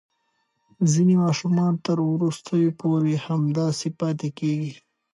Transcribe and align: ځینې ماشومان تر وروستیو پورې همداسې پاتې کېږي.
ځینې 0.91 1.15
ماشومان 1.25 1.73
تر 1.85 1.97
وروستیو 2.11 2.77
پورې 2.81 3.13
همداسې 3.27 3.87
پاتې 3.99 4.29
کېږي. 4.39 4.73